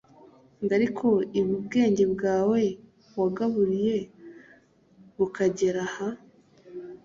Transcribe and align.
ngo 0.61 0.71
ariko 0.77 1.07
ibi 1.39 1.51
ubwenge 1.59 2.03
bwawe 2.13 2.61
wagaburiye 3.19 3.97
bukagera 5.17 5.81
aha 5.87 6.09